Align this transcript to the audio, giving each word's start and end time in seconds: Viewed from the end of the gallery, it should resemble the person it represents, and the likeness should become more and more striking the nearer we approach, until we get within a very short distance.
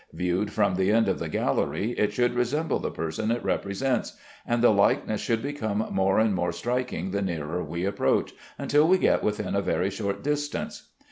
Viewed 0.13 0.51
from 0.51 0.73
the 0.73 0.91
end 0.91 1.07
of 1.07 1.19
the 1.19 1.29
gallery, 1.29 1.91
it 1.91 2.11
should 2.11 2.33
resemble 2.33 2.79
the 2.79 2.89
person 2.89 3.29
it 3.29 3.43
represents, 3.43 4.17
and 4.47 4.63
the 4.63 4.71
likeness 4.71 5.21
should 5.21 5.43
become 5.43 5.85
more 5.91 6.17
and 6.17 6.33
more 6.33 6.51
striking 6.51 7.11
the 7.11 7.21
nearer 7.21 7.63
we 7.63 7.85
approach, 7.85 8.33
until 8.57 8.87
we 8.87 8.97
get 8.97 9.21
within 9.21 9.53
a 9.53 9.61
very 9.61 9.91
short 9.91 10.23
distance. 10.23 10.89